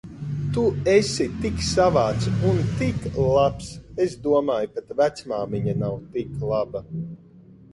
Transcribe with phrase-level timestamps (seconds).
[0.53, 0.61] Tu
[0.93, 3.05] esi tik savāds un tik
[3.35, 3.69] labs.
[4.07, 6.87] Es domāju, pat vecmāmiņa nav tik laba.